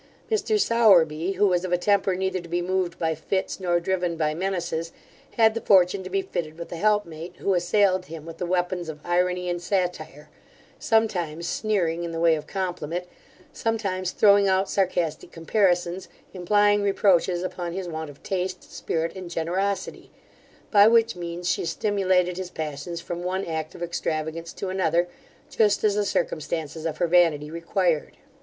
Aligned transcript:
Mr 0.31 0.59
Sowerby, 0.59 1.33
who 1.33 1.45
was 1.45 1.63
of 1.63 1.71
a 1.71 1.77
temper 1.77 2.15
neither 2.15 2.39
to 2.39 2.49
be 2.49 2.59
moved 2.63 2.97
by 2.97 3.13
fits, 3.13 3.59
nor 3.59 3.79
driven 3.79 4.15
by 4.17 4.33
menaces, 4.33 4.91
had 5.33 5.53
the 5.53 5.61
fortune 5.61 6.03
to 6.03 6.09
be 6.09 6.23
fitted 6.23 6.57
with 6.57 6.71
a 6.71 6.75
helpmate, 6.75 7.35
who 7.35 7.53
assailed 7.53 8.07
him 8.07 8.25
with 8.25 8.39
the 8.39 8.45
weapons 8.47 8.89
of 8.89 8.99
irony 9.05 9.47
and 9.47 9.61
satire; 9.61 10.27
sometimes 10.79 11.47
sneering 11.47 12.03
in 12.03 12.11
the 12.11 12.19
way 12.19 12.33
of 12.33 12.47
compliment; 12.47 13.05
sometimes 13.53 14.09
throwing 14.09 14.47
out 14.47 14.67
sarcastic 14.67 15.31
comparisons, 15.31 16.07
implying 16.33 16.81
reproaches 16.81 17.43
upon 17.43 17.71
his 17.71 17.87
want 17.87 18.09
of 18.09 18.23
taste, 18.23 18.73
spirit, 18.73 19.15
and 19.15 19.29
generosity: 19.29 20.09
by 20.71 20.87
which 20.87 21.15
means 21.15 21.47
she 21.47 21.63
stimulated 21.63 22.37
his 22.37 22.49
passions 22.49 22.99
from 22.99 23.21
one 23.23 23.45
act 23.45 23.75
of 23.75 23.83
extravagance 23.83 24.51
to 24.51 24.69
another, 24.69 25.07
just 25.51 25.83
as 25.83 25.93
the 25.93 26.03
circumstances 26.03 26.87
of 26.87 26.97
her 26.97 27.05
vanity 27.07 27.51
required. 27.51 28.17